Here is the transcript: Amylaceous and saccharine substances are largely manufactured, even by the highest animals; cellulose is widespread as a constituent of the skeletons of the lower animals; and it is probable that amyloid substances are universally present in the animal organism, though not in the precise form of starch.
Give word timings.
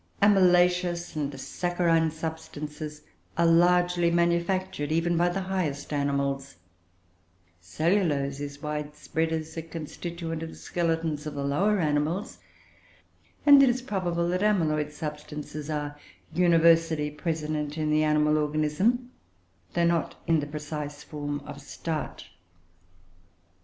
Amylaceous 0.19 1.15
and 1.15 1.39
saccharine 1.39 2.09
substances 2.09 3.03
are 3.37 3.45
largely 3.45 4.09
manufactured, 4.09 4.91
even 4.91 5.15
by 5.15 5.29
the 5.29 5.41
highest 5.41 5.93
animals; 5.93 6.55
cellulose 7.59 8.39
is 8.39 8.63
widespread 8.63 9.31
as 9.31 9.55
a 9.57 9.61
constituent 9.61 10.41
of 10.41 10.49
the 10.49 10.55
skeletons 10.55 11.27
of 11.27 11.35
the 11.35 11.43
lower 11.43 11.77
animals; 11.77 12.39
and 13.45 13.61
it 13.61 13.69
is 13.69 13.83
probable 13.83 14.27
that 14.29 14.41
amyloid 14.41 14.91
substances 14.91 15.69
are 15.69 15.95
universally 16.33 17.11
present 17.11 17.77
in 17.77 17.91
the 17.91 18.03
animal 18.03 18.39
organism, 18.39 19.11
though 19.75 19.85
not 19.85 20.15
in 20.25 20.39
the 20.39 20.47
precise 20.47 21.03
form 21.03 21.41
of 21.41 21.61
starch. 21.61 22.31